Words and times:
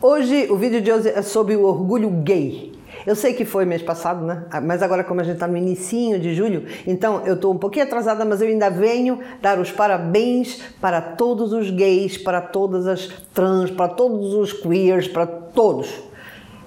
Hoje, 0.00 0.46
o 0.48 0.54
vídeo 0.54 0.80
de 0.80 0.92
hoje 0.92 1.08
é 1.08 1.22
sobre 1.22 1.56
o 1.56 1.64
orgulho 1.64 2.08
gay. 2.08 2.72
Eu 3.04 3.16
sei 3.16 3.34
que 3.34 3.44
foi 3.44 3.64
mês 3.64 3.82
passado, 3.82 4.24
né? 4.24 4.44
Mas 4.62 4.80
agora 4.80 5.02
como 5.02 5.20
a 5.20 5.24
gente 5.24 5.34
está 5.34 5.48
no 5.48 5.56
inicinho 5.56 6.20
de 6.20 6.36
julho, 6.36 6.66
então 6.86 7.26
eu 7.26 7.34
estou 7.34 7.52
um 7.52 7.58
pouquinho 7.58 7.84
atrasada, 7.84 8.24
mas 8.24 8.40
eu 8.40 8.46
ainda 8.46 8.70
venho 8.70 9.18
dar 9.42 9.58
os 9.58 9.72
parabéns 9.72 10.62
para 10.80 11.00
todos 11.00 11.52
os 11.52 11.68
gays, 11.70 12.16
para 12.16 12.40
todas 12.40 12.86
as 12.86 13.08
trans, 13.34 13.72
para 13.72 13.88
todos 13.88 14.34
os 14.34 14.52
queers, 14.52 15.08
para 15.08 15.26
todos. 15.26 15.92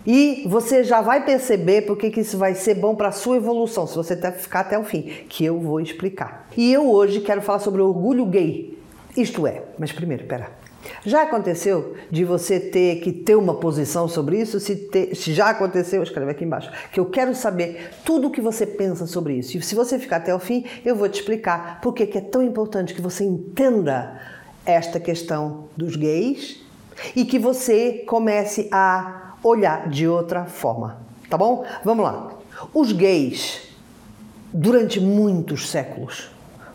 E 0.05 0.43
você 0.45 0.83
já 0.83 0.99
vai 0.99 1.23
perceber 1.23 1.83
porque 1.83 2.09
que 2.09 2.19
isso 2.19 2.37
vai 2.37 2.53
ser 2.53 2.75
bom 2.75 2.95
para 2.95 3.07
a 3.07 3.13
sua 3.13 3.37
evolução, 3.37 3.87
se 3.87 3.95
você 3.95 4.13
ficar 4.33 4.59
até 4.59 4.77
o 4.77 4.83
fim, 4.83 5.03
que 5.29 5.45
eu 5.45 5.57
vou 5.57 5.79
explicar. 5.79 6.49
E 6.57 6.73
eu 6.73 6.91
hoje 6.91 7.21
quero 7.21 7.41
falar 7.41 7.59
sobre 7.59 7.81
orgulho 7.81 8.25
gay. 8.25 8.77
Isto 9.15 9.47
é, 9.47 9.63
mas 9.79 9.93
primeiro, 9.93 10.25
pera. 10.25 10.60
Já 11.05 11.23
aconteceu 11.23 11.95
de 12.09 12.23
você 12.23 12.59
ter 12.59 13.01
que 13.01 13.11
ter 13.11 13.35
uma 13.35 13.55
posição 13.55 14.07
sobre 14.07 14.39
isso? 14.39 14.59
Se, 14.59 14.75
ter, 14.75 15.15
se 15.15 15.33
já 15.33 15.49
aconteceu, 15.49 16.01
escreve 16.03 16.31
aqui 16.31 16.43
embaixo, 16.43 16.71
que 16.91 16.99
eu 16.99 17.05
quero 17.05 17.33
saber 17.33 17.91
tudo 18.05 18.27
o 18.27 18.31
que 18.31 18.41
você 18.41 18.65
pensa 18.65 19.05
sobre 19.07 19.35
isso. 19.35 19.57
E 19.57 19.61
se 19.61 19.75
você 19.75 19.97
ficar 19.97 20.17
até 20.17 20.33
o 20.33 20.39
fim, 20.39 20.65
eu 20.85 20.95
vou 20.95 21.09
te 21.09 21.19
explicar 21.19 21.81
por 21.81 21.93
que 21.93 22.17
é 22.17 22.21
tão 22.21 22.43
importante 22.43 22.93
que 22.93 23.01
você 23.01 23.23
entenda 23.23 24.19
esta 24.65 24.99
questão 24.99 25.65
dos 25.75 25.95
gays 25.95 26.61
e 27.15 27.25
que 27.25 27.39
você 27.39 28.03
comece 28.07 28.67
a 28.71 29.35
olhar 29.43 29.89
de 29.89 30.07
outra 30.07 30.45
forma. 30.45 31.01
Tá 31.29 31.37
bom? 31.37 31.65
Vamos 31.83 32.05
lá. 32.05 32.31
Os 32.73 32.91
gays, 32.91 33.61
durante 34.53 34.99
muitos 34.99 35.69
séculos, 35.69 36.29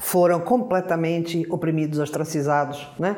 foram 0.07 0.39
completamente 0.39 1.45
oprimidos, 1.51 1.99
ostracizados, 1.99 2.87
né? 2.97 3.17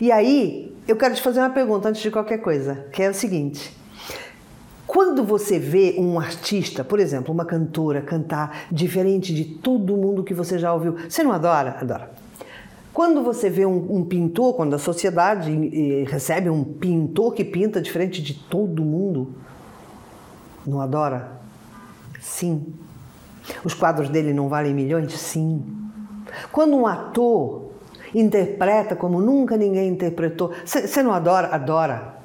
E 0.00 0.12
aí, 0.12 0.72
eu 0.86 0.94
quero 0.94 1.16
te 1.16 1.20
fazer 1.20 1.40
uma 1.40 1.50
pergunta 1.50 1.88
antes 1.88 2.00
de 2.00 2.12
qualquer 2.12 2.38
coisa, 2.38 2.86
que 2.92 3.02
é 3.02 3.10
o 3.10 3.14
seguinte: 3.14 3.76
quando 4.86 5.24
você 5.24 5.58
vê 5.58 5.96
um 5.98 6.20
artista, 6.20 6.84
por 6.84 7.00
exemplo, 7.00 7.34
uma 7.34 7.44
cantora 7.44 8.00
cantar 8.00 8.66
diferente 8.70 9.34
de 9.34 9.44
todo 9.44 9.96
mundo 9.96 10.22
que 10.22 10.32
você 10.32 10.60
já 10.60 10.72
ouviu, 10.72 10.94
você 11.08 11.24
não 11.24 11.32
adora? 11.32 11.78
Adora. 11.80 12.12
Quando 12.94 13.24
você 13.24 13.50
vê 13.50 13.66
um, 13.66 13.96
um 13.96 14.04
pintor, 14.04 14.54
quando 14.54 14.74
a 14.74 14.78
sociedade 14.78 16.04
recebe 16.04 16.48
um 16.48 16.62
pintor 16.62 17.34
que 17.34 17.42
pinta 17.42 17.82
diferente 17.82 18.22
de 18.22 18.34
todo 18.34 18.84
mundo, 18.84 19.34
não 20.64 20.80
adora? 20.80 21.40
Sim. 22.20 22.72
Os 23.64 23.74
quadros 23.74 24.08
dele 24.08 24.32
não 24.32 24.48
valem 24.48 24.72
milhões? 24.72 25.12
Sim. 25.14 25.81
Quando 26.50 26.76
um 26.76 26.86
ator 26.86 27.72
interpreta 28.14 28.94
como 28.94 29.20
nunca 29.20 29.56
ninguém 29.56 29.88
interpretou. 29.88 30.52
Você 30.64 31.02
não 31.02 31.12
adora? 31.12 31.48
Adora. 31.48 32.22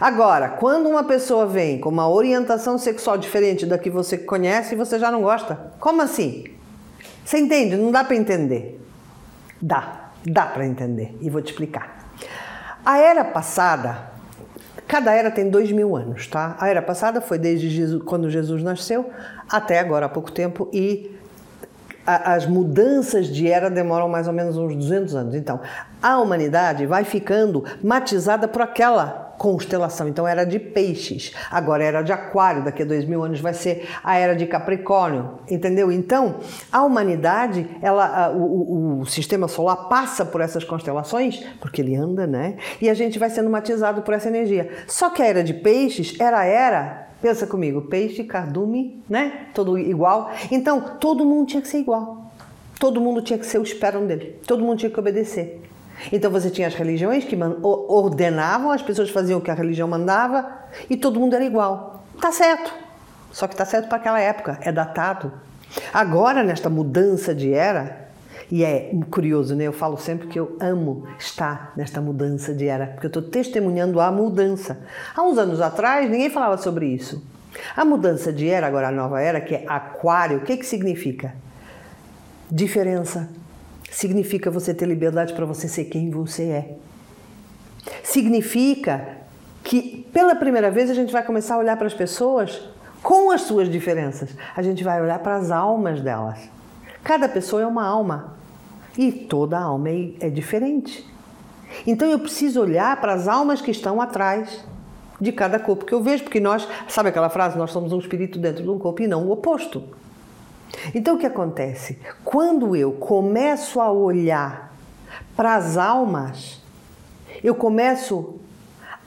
Agora, 0.00 0.48
quando 0.48 0.88
uma 0.88 1.04
pessoa 1.04 1.46
vem 1.46 1.78
com 1.78 1.88
uma 1.88 2.08
orientação 2.08 2.76
sexual 2.76 3.16
diferente 3.16 3.64
da 3.64 3.78
que 3.78 3.88
você 3.88 4.18
conhece, 4.18 4.74
você 4.74 4.98
já 4.98 5.10
não 5.10 5.22
gosta. 5.22 5.72
Como 5.78 6.02
assim? 6.02 6.44
Você 7.24 7.38
entende? 7.38 7.76
Não 7.76 7.92
dá 7.92 8.02
para 8.02 8.16
entender. 8.16 8.80
Dá, 9.60 10.10
dá 10.24 10.46
para 10.46 10.66
entender. 10.66 11.16
E 11.20 11.30
vou 11.30 11.40
te 11.40 11.52
explicar. 11.52 12.10
A 12.84 12.98
era 12.98 13.24
passada, 13.24 14.10
cada 14.88 15.12
era 15.12 15.30
tem 15.30 15.48
dois 15.48 15.70
mil 15.70 15.94
anos, 15.94 16.26
tá? 16.26 16.56
A 16.58 16.68
era 16.68 16.82
passada 16.82 17.20
foi 17.20 17.38
desde 17.38 17.68
Jesus, 17.68 18.02
quando 18.02 18.30
Jesus 18.30 18.62
nasceu 18.62 19.10
até 19.48 19.78
agora 19.78 20.06
há 20.06 20.08
pouco 20.08 20.32
tempo 20.32 20.68
e 20.72 21.16
as 22.08 22.46
mudanças 22.46 23.26
de 23.26 23.50
era 23.50 23.68
demoram 23.68 24.08
mais 24.08 24.26
ou 24.26 24.32
menos 24.32 24.56
uns 24.56 24.74
200 24.74 25.14
anos. 25.14 25.34
Então, 25.34 25.60
a 26.02 26.18
humanidade 26.18 26.86
vai 26.86 27.04
ficando 27.04 27.62
matizada 27.82 28.48
por 28.48 28.62
aquela 28.62 29.27
constelação. 29.38 30.08
Então, 30.08 30.26
era 30.26 30.44
de 30.44 30.58
peixes, 30.58 31.32
agora 31.50 31.82
era 31.82 32.02
de 32.02 32.12
aquário, 32.12 32.64
daqui 32.64 32.82
a 32.82 32.84
dois 32.84 33.04
mil 33.04 33.22
anos 33.22 33.40
vai 33.40 33.54
ser 33.54 33.88
a 34.02 34.16
era 34.16 34.34
de 34.34 34.46
Capricórnio, 34.46 35.38
entendeu? 35.48 35.90
Então, 35.90 36.36
a 36.70 36.82
humanidade, 36.82 37.66
ela, 37.80 38.30
o, 38.32 39.00
o, 39.00 39.06
sistema 39.06 39.48
solar 39.48 39.88
passa 39.88 40.24
por 40.24 40.40
essas 40.40 40.64
constelações, 40.64 41.42
porque 41.60 41.80
ele 41.80 41.94
anda, 41.94 42.26
né? 42.26 42.56
E 42.80 42.90
a 42.90 42.94
gente 42.94 43.18
vai 43.18 43.30
sendo 43.30 43.48
matizado 43.48 44.02
por 44.02 44.12
essa 44.12 44.28
energia. 44.28 44.68
Só 44.86 45.08
que 45.08 45.22
a 45.22 45.26
era 45.26 45.44
de 45.44 45.54
peixes 45.54 46.18
era 46.20 46.40
a 46.40 46.44
era 46.44 47.08
Pensa 47.20 47.48
comigo, 47.48 47.82
peixe, 47.82 48.22
cardume, 48.22 49.02
né? 49.08 49.48
Todo 49.52 49.76
igual. 49.76 50.30
Então, 50.52 50.80
todo 51.00 51.24
mundo 51.24 51.48
tinha 51.48 51.60
que 51.60 51.66
ser 51.66 51.78
igual. 51.78 52.30
Todo 52.78 53.00
mundo 53.00 53.20
tinha 53.20 53.38
que 53.38 53.44
ser 53.44 53.58
o 53.58 53.62
esperam 53.62 54.06
dele. 54.06 54.38
Todo 54.46 54.62
mundo 54.62 54.78
tinha 54.78 54.90
que 54.90 55.00
obedecer. 55.00 55.60
Então 56.12 56.30
você 56.30 56.50
tinha 56.50 56.68
as 56.68 56.74
religiões 56.74 57.24
que 57.24 57.36
ordenavam, 57.62 58.70
as 58.70 58.82
pessoas 58.82 59.10
faziam 59.10 59.38
o 59.38 59.42
que 59.42 59.50
a 59.50 59.54
religião 59.54 59.88
mandava 59.88 60.48
e 60.88 60.96
todo 60.96 61.18
mundo 61.18 61.34
era 61.34 61.44
igual. 61.44 62.04
Tá 62.20 62.32
certo. 62.32 62.72
Só 63.32 63.46
que 63.46 63.56
tá 63.56 63.64
certo 63.64 63.88
para 63.88 63.98
aquela 63.98 64.20
época, 64.20 64.58
é 64.62 64.72
datado. 64.72 65.32
Agora, 65.92 66.42
nesta 66.42 66.70
mudança 66.70 67.34
de 67.34 67.52
era, 67.52 68.08
e 68.50 68.64
é 68.64 68.90
curioso, 69.10 69.54
né? 69.54 69.64
Eu 69.64 69.72
falo 69.72 69.98
sempre 69.98 70.28
que 70.28 70.38
eu 70.38 70.56
amo 70.58 71.06
estar 71.18 71.72
nesta 71.76 72.00
mudança 72.00 72.54
de 72.54 72.66
era, 72.66 72.86
porque 72.86 73.06
eu 73.06 73.08
estou 73.08 73.22
testemunhando 73.22 74.00
a 74.00 74.10
mudança. 74.10 74.78
Há 75.14 75.22
uns 75.22 75.36
anos 75.36 75.60
atrás, 75.60 76.10
ninguém 76.10 76.30
falava 76.30 76.56
sobre 76.56 76.86
isso. 76.86 77.22
A 77.76 77.84
mudança 77.84 78.32
de 78.32 78.48
era, 78.48 78.66
agora 78.66 78.88
a 78.88 78.92
nova 78.92 79.20
era, 79.20 79.40
que 79.40 79.54
é 79.54 79.64
aquário, 79.66 80.38
o 80.38 80.40
que, 80.40 80.56
que 80.56 80.66
significa? 80.66 81.34
Diferença. 82.50 83.28
Significa 83.90 84.50
você 84.50 84.74
ter 84.74 84.86
liberdade 84.86 85.32
para 85.32 85.44
você 85.44 85.68
ser 85.68 85.84
quem 85.84 86.10
você 86.10 86.44
é. 86.44 86.76
Significa 88.02 89.18
que 89.64 90.06
pela 90.12 90.34
primeira 90.34 90.70
vez 90.70 90.90
a 90.90 90.94
gente 90.94 91.12
vai 91.12 91.22
começar 91.22 91.54
a 91.54 91.58
olhar 91.58 91.76
para 91.76 91.86
as 91.86 91.94
pessoas 91.94 92.68
com 93.02 93.30
as 93.30 93.42
suas 93.42 93.70
diferenças. 93.70 94.30
A 94.56 94.62
gente 94.62 94.82
vai 94.82 95.00
olhar 95.00 95.18
para 95.20 95.36
as 95.36 95.50
almas 95.50 96.00
delas. 96.00 96.38
Cada 97.02 97.28
pessoa 97.28 97.62
é 97.62 97.66
uma 97.66 97.84
alma. 97.84 98.36
E 98.96 99.12
toda 99.12 99.58
alma 99.58 99.90
é, 99.90 100.10
é 100.20 100.30
diferente. 100.30 101.06
Então 101.86 102.08
eu 102.08 102.18
preciso 102.18 102.60
olhar 102.60 103.00
para 103.00 103.12
as 103.12 103.28
almas 103.28 103.60
que 103.60 103.70
estão 103.70 104.00
atrás 104.00 104.64
de 105.20 105.32
cada 105.32 105.58
corpo 105.58 105.84
que 105.84 105.92
eu 105.92 106.02
vejo, 106.02 106.24
porque 106.24 106.40
nós, 106.40 106.66
sabe 106.88 107.08
aquela 107.08 107.28
frase, 107.28 107.58
nós 107.58 107.70
somos 107.70 107.92
um 107.92 107.98
espírito 107.98 108.38
dentro 108.38 108.62
de 108.62 108.68
um 108.68 108.78
corpo 108.78 109.02
e 109.02 109.06
não 109.06 109.26
o 109.26 109.32
oposto. 109.32 109.82
Então 110.94 111.16
o 111.16 111.18
que 111.18 111.26
acontece? 111.26 111.98
Quando 112.24 112.76
eu 112.76 112.92
começo 112.92 113.80
a 113.80 113.90
olhar 113.90 114.74
para 115.36 115.54
as 115.54 115.76
almas, 115.76 116.60
eu 117.42 117.54
começo 117.54 118.34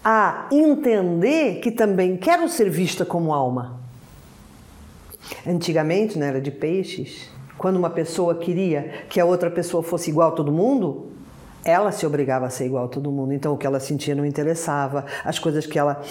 a 0.03 0.47
entender 0.51 1.59
que 1.59 1.71
também 1.71 2.17
quero 2.17 2.47
ser 2.49 2.69
vista 2.69 3.05
como 3.05 3.33
alma. 3.33 3.79
Antigamente, 5.45 6.17
na 6.17 6.25
era 6.25 6.41
de 6.41 6.51
peixes, 6.51 7.29
quando 7.57 7.77
uma 7.77 7.89
pessoa 7.89 8.35
queria 8.35 9.05
que 9.07 9.19
a 9.19 9.25
outra 9.25 9.51
pessoa 9.51 9.83
fosse 9.83 10.09
igual 10.09 10.29
a 10.29 10.35
todo 10.35 10.51
mundo, 10.51 11.10
ela 11.63 11.91
se 11.91 12.05
obrigava 12.05 12.45
a 12.45 12.49
ser 12.49 12.65
igual 12.65 12.85
a 12.85 12.87
todo 12.87 13.11
mundo. 13.11 13.33
Então 13.33 13.53
o 13.53 13.57
que 13.57 13.65
ela 13.65 13.79
sentia 13.79 14.15
não 14.15 14.25
interessava, 14.25 15.05
as 15.23 15.39
coisas 15.39 15.65
que 15.65 15.77
ela. 15.77 16.01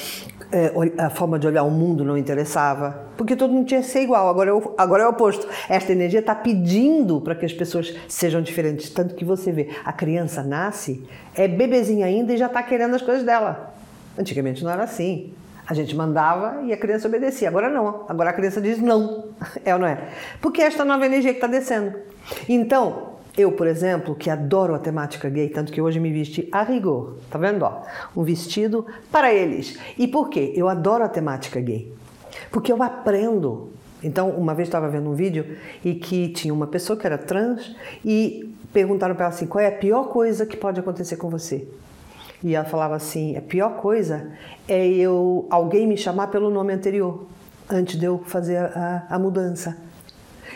É, 0.52 0.72
a 0.98 1.10
forma 1.10 1.38
de 1.38 1.46
olhar 1.46 1.62
o 1.62 1.70
mundo 1.70 2.04
não 2.04 2.18
interessava, 2.18 3.06
porque 3.16 3.36
todo 3.36 3.52
mundo 3.52 3.66
tinha 3.66 3.80
que 3.80 3.86
ser 3.86 4.02
igual. 4.02 4.28
Agora 4.28 4.50
é 4.50 4.52
o, 4.52 4.74
agora 4.76 5.04
é 5.04 5.06
o 5.06 5.10
oposto. 5.10 5.46
Esta 5.68 5.92
energia 5.92 6.20
está 6.20 6.34
pedindo 6.34 7.20
para 7.20 7.34
que 7.34 7.46
as 7.46 7.52
pessoas 7.52 7.94
sejam 8.08 8.42
diferentes. 8.42 8.90
Tanto 8.90 9.14
que 9.14 9.24
você 9.24 9.52
vê, 9.52 9.68
a 9.84 9.92
criança 9.92 10.42
nasce, 10.42 11.06
é 11.34 11.46
bebezinha 11.46 12.06
ainda 12.06 12.32
e 12.32 12.36
já 12.36 12.46
está 12.46 12.62
querendo 12.62 12.94
as 12.94 13.02
coisas 13.02 13.24
dela. 13.24 13.74
Antigamente 14.18 14.64
não 14.64 14.70
era 14.70 14.82
assim. 14.82 15.32
A 15.66 15.74
gente 15.74 15.94
mandava 15.94 16.62
e 16.64 16.72
a 16.72 16.76
criança 16.76 17.06
obedecia. 17.06 17.48
Agora 17.48 17.70
não. 17.70 18.04
Agora 18.08 18.30
a 18.30 18.32
criança 18.32 18.60
diz 18.60 18.80
não. 18.80 19.28
É 19.64 19.72
ou 19.72 19.78
não 19.78 19.86
é? 19.86 20.08
Porque 20.40 20.60
é 20.62 20.64
esta 20.66 20.84
nova 20.84 21.06
energia 21.06 21.30
que 21.30 21.36
está 21.36 21.46
descendo. 21.46 21.96
Então, 22.48 23.10
eu, 23.36 23.52
por 23.52 23.66
exemplo, 23.66 24.14
que 24.14 24.28
adoro 24.28 24.74
a 24.74 24.78
temática 24.78 25.28
gay, 25.28 25.48
tanto 25.48 25.72
que 25.72 25.80
hoje 25.80 26.00
me 26.00 26.12
vesti 26.12 26.48
a 26.50 26.62
rigor, 26.62 27.16
tá 27.30 27.38
vendo? 27.38 27.64
Ó, 27.64 27.82
um 28.16 28.22
vestido 28.22 28.86
para 29.10 29.32
eles. 29.32 29.78
E 29.98 30.08
por 30.08 30.28
quê? 30.28 30.52
Eu 30.56 30.68
adoro 30.68 31.04
a 31.04 31.08
temática 31.08 31.60
gay. 31.60 31.92
Porque 32.50 32.72
eu 32.72 32.82
aprendo. 32.82 33.70
Então, 34.02 34.30
uma 34.30 34.54
vez 34.54 34.68
estava 34.68 34.88
vendo 34.88 35.10
um 35.10 35.14
vídeo 35.14 35.56
e 35.84 35.94
que 35.94 36.28
tinha 36.30 36.52
uma 36.52 36.66
pessoa 36.66 36.98
que 36.98 37.06
era 37.06 37.18
trans 37.18 37.76
e 38.04 38.52
perguntaram 38.72 39.14
para 39.14 39.26
ela 39.26 39.34
assim: 39.34 39.46
qual 39.46 39.62
é 39.62 39.68
a 39.68 39.72
pior 39.72 40.04
coisa 40.08 40.46
que 40.46 40.56
pode 40.56 40.80
acontecer 40.80 41.16
com 41.16 41.28
você? 41.28 41.68
E 42.42 42.54
ela 42.54 42.64
falava 42.64 42.96
assim: 42.96 43.36
a 43.36 43.42
pior 43.42 43.76
coisa 43.76 44.30
é 44.66 44.86
eu 44.88 45.46
alguém 45.50 45.86
me 45.86 45.96
chamar 45.96 46.28
pelo 46.28 46.50
nome 46.50 46.72
anterior, 46.72 47.26
antes 47.68 47.98
de 47.98 48.06
eu 48.06 48.18
fazer 48.24 48.56
a, 48.56 49.06
a 49.08 49.18
mudança. 49.18 49.76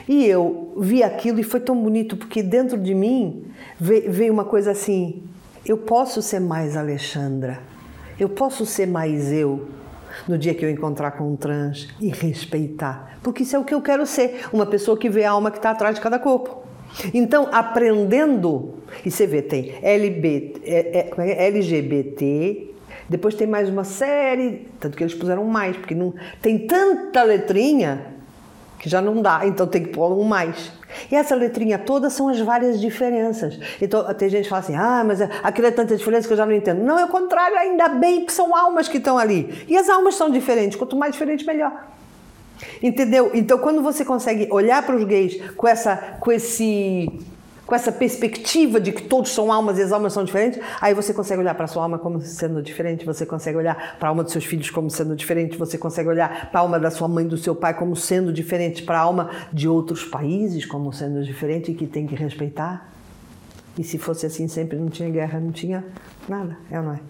E 0.09 0.27
eu 0.27 0.73
vi 0.77 1.03
aquilo 1.03 1.41
e 1.41 1.43
foi 1.43 1.61
tão 1.61 1.81
bonito, 1.81 2.17
porque 2.17 2.43
dentro 2.43 2.79
de 2.79 2.95
mim 2.95 3.45
veio 3.81 4.33
uma 4.33 4.45
coisa 4.45 4.71
assim: 4.73 5.23
eu 5.65 5.79
posso 5.79 6.21
ser 6.21 6.41
mais 6.41 6.77
Alexandra, 6.77 7.61
eu 8.19 8.29
posso 8.29 8.67
ser 8.67 8.87
mais 8.87 9.33
eu 9.33 9.69
no 10.29 10.39
dia 10.39 10.55
que 10.55 10.65
eu 10.65 10.71
encontrar 10.71 11.13
com 11.13 11.33
um 11.33 11.37
trans 11.37 11.89
e 12.01 12.09
respeitar, 12.09 13.19
porque 13.23 13.43
isso 13.43 13.57
é 13.57 13.59
o 13.59 13.65
que 13.65 13.75
eu 13.75 13.83
quero 13.83 14.07
ser, 14.07 14.47
uma 14.53 14.67
pessoa 14.67 14.97
que 14.97 15.09
vê 15.09 15.25
a 15.25 15.33
alma 15.33 15.51
que 15.51 15.57
está 15.57 15.71
atrás 15.71 15.97
de 15.97 16.01
cada 16.01 16.19
corpo. 16.19 16.63
Então, 17.13 17.49
aprendendo, 17.51 18.75
e 19.05 19.11
você 19.11 19.27
vê, 19.27 19.43
tem 19.43 19.75
LB, 19.83 20.61
é, 20.65 21.11
é, 21.19 21.47
LGBT, 21.49 22.71
Depois 23.09 23.35
tem 23.35 23.47
mais 23.47 23.69
uma 23.69 23.85
série, 23.85 24.69
tanto 24.79 24.97
que 24.97 25.03
eles 25.03 25.15
puseram 25.15 25.45
mais, 25.45 25.77
porque 25.77 25.95
não 25.95 26.15
tem 26.41 26.67
tanta 26.67 27.23
letrinha 27.23 28.14
que 28.79 28.89
já 28.89 29.01
não 29.01 29.21
dá, 29.23 29.47
então 29.47 29.67
tem 29.67 29.83
que 29.83 29.91
pôr 29.91 30.13
um 30.13 30.25
mais. 30.25 30.73
E 31.11 31.15
essa 31.15 31.35
letrinha 31.35 31.79
toda 31.79 32.09
são 32.11 32.29
as 32.29 32.39
várias 32.41 32.81
diferenças. 32.81 33.59
Então 33.81 34.03
tem 34.15 34.29
gente 34.29 34.45
que 34.45 34.49
fala 34.49 34.61
assim: 34.61 34.77
ah, 34.77 35.03
mas 35.05 35.21
aquilo 35.21 35.67
é 35.67 35.71
tanta 35.71 35.97
diferença 35.97 36.27
que 36.27 36.33
eu 36.33 36.37
já 36.37 36.47
não 36.47 36.53
entendo. 36.53 36.83
Não, 36.83 36.99
é 36.99 37.05
o 37.05 37.09
contrário, 37.09 37.57
ainda 37.57 37.89
bem 37.89 38.25
que 38.25 38.33
são 38.33 38.55
almas 38.55 38.89
que 38.89 38.99
estão 38.99 39.19
ali. 39.19 39.65
E 39.69 39.77
as 39.77 39.89
almas 39.89 40.15
são 40.15 40.31
diferentes, 40.31 40.77
quanto 40.77 40.97
mais 40.97 41.13
diferente, 41.13 41.47
melhor. 41.47 41.73
Entendeu? 42.83 43.31
Então 43.35 43.59
quando 43.59 43.83
você 43.83 44.05
consegue 44.05 44.49
olhar 44.51 44.85
para 44.85 44.95
os 44.95 45.05
gays 45.05 45.41
com 45.53 45.67
essa, 45.67 45.97
com 46.21 46.31
esse 46.31 47.09
com 47.75 47.77
essa 47.77 47.91
perspectiva 47.91 48.81
de 48.81 48.93
que 48.93 49.03
todos 49.03 49.33
são 49.33 49.51
almas 49.51 49.79
e 49.79 49.83
as 49.83 49.91
almas 49.91 50.13
são 50.13 50.23
diferentes, 50.23 50.61
aí 50.81 50.95
você 50.95 51.13
consegue 51.13 51.41
olhar 51.41 51.57
para 51.57 51.67
sua 51.67 51.83
alma 51.83 51.99
como 51.99 52.21
sendo 52.21 52.63
diferente, 52.63 53.05
você 53.05 53.27
consegue 53.27 53.59
olhar 53.59 53.97
para 53.99 54.09
a 54.09 54.11
alma 54.11 54.23
dos 54.23 54.31
seus 54.31 54.45
filhos 54.45 54.71
como 54.71 54.89
sendo 54.89 55.17
diferente, 55.17 55.59
você 55.59 55.77
consegue 55.77 56.09
olhar 56.09 56.51
para 56.53 56.61
a 56.61 56.63
alma 56.63 56.79
da 56.79 56.89
sua 56.89 57.09
mãe, 57.09 57.27
do 57.27 57.37
seu 57.37 57.53
pai 57.53 57.75
como 57.75 57.97
sendo 57.97 58.33
diferente, 58.33 58.85
para 58.85 58.99
a 58.99 59.03
alma 59.03 59.29
de 59.53 59.69
outros 59.69 60.05
países 60.05 60.65
como 60.65 60.93
sendo 60.93 61.25
diferente 61.25 61.73
e 61.73 61.75
que 61.75 61.85
tem 61.85 62.07
que 62.07 62.15
respeitar. 62.15 62.93
E 63.77 63.83
se 63.83 63.99
fosse 63.99 64.25
assim 64.25 64.47
sempre 64.47 64.79
não 64.79 64.89
tinha 64.89 65.11
guerra, 65.11 65.41
não 65.41 65.51
tinha 65.51 65.85
nada, 66.29 66.57
é 66.71 66.79
ou 66.79 66.85
não 66.85 66.93
é? 66.93 67.01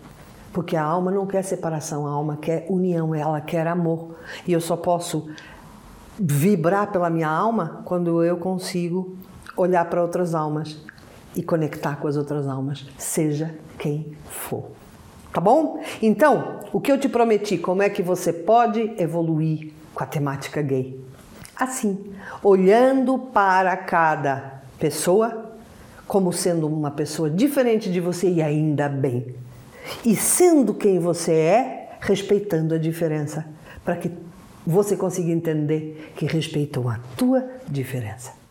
Porque 0.51 0.77
a 0.77 0.83
alma 0.83 1.11
não 1.11 1.27
quer 1.27 1.43
separação, 1.43 2.07
a 2.07 2.11
alma 2.11 2.39
quer 2.39 2.65
união, 2.71 3.15
ela 3.15 3.39
quer 3.39 3.67
amor. 3.67 4.17
E 4.47 4.53
eu 4.55 4.63
só 4.63 4.79
posso 4.79 5.29
vibrar 6.19 6.91
pela 6.91 7.11
minha 7.11 7.29
alma 7.29 7.83
quando 7.85 8.25
eu 8.25 8.39
consigo 8.39 9.19
olhar 9.56 9.85
para 9.87 10.03
outras 10.03 10.35
almas 10.35 10.79
e 11.37 11.43
conectar 11.43 11.97
com 11.97 12.09
as 12.09 12.17
outras 12.17 12.47
almas, 12.47 12.87
seja 12.99 13.55
quem 13.79 14.17
for. 14.29 14.71
Tá 15.33 15.41
bom? 15.41 15.83
Então, 16.01 16.61
o 16.73 16.81
que 16.81 16.93
eu 16.93 16.99
te 16.99 17.09
prometi, 17.09 17.59
como 17.59 17.83
é 17.83 17.91
que 17.91 18.03
você 18.03 18.33
pode 18.33 18.95
evoluir 18.99 19.73
com 19.93 20.05
a 20.05 20.06
temática 20.06 20.62
gay? 20.62 20.99
Assim, 21.56 22.12
olhando 22.43 23.19
para 23.19 23.77
cada 23.77 24.62
pessoa 24.79 25.53
como 26.06 26.33
sendo 26.33 26.69
uma 26.69 26.91
pessoa 26.91 27.31
diferente 27.31 27.91
de 27.91 28.01
você 28.01 28.31
e 28.31 28.43
ainda 28.43 28.89
bem. 28.89 29.35
E 30.05 30.15
sendo 30.15 30.75
quem 30.75 30.99
você 30.99 31.33
é, 31.33 31.91
respeitando 32.01 32.75
a 32.75 32.79
diferença, 32.79 33.45
para 33.85 33.97
que 33.97 34.11
você 34.67 34.97
consiga 34.97 35.31
entender 35.31 36.12
que 36.17 36.27
respeitam 36.27 36.89
a 36.89 36.99
tua 37.17 37.45
diferença. 37.69 38.44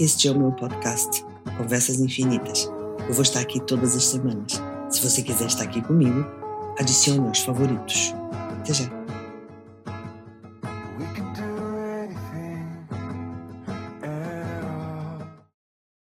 Este 0.00 0.26
é 0.26 0.30
o 0.30 0.38
meu 0.38 0.52
podcast, 0.52 1.22
Conversas 1.58 2.00
Infinitas. 2.00 2.64
Eu 3.06 3.12
vou 3.12 3.20
estar 3.20 3.40
aqui 3.40 3.60
todas 3.60 3.94
as 3.94 4.06
semanas. 4.06 4.60
Se 4.88 5.02
você 5.02 5.22
quiser 5.22 5.46
estar 5.46 5.64
aqui 5.64 5.82
comigo, 5.82 6.24
adicione 6.78 7.28
aos 7.28 7.40
favoritos. 7.40 8.14
Até 8.60 8.72
já! 8.72 8.84